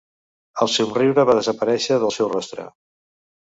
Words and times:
El 0.65 0.71
somriure 0.75 1.27
va 1.31 1.35
desaparèixer 1.41 2.01
del 2.07 2.17
seu 2.19 2.33
rostre. 2.35 2.69